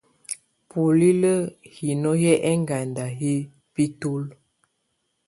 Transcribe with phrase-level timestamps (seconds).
[0.69, 3.37] Bulilǝ́ hino hɛ́ ɛŋganda yɛ́
[3.73, 4.23] bǝ́tulǝ́.